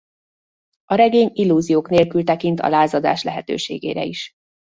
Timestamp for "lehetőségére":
3.23-4.03